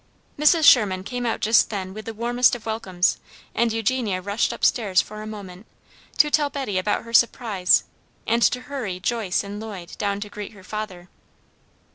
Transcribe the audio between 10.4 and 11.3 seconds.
her father.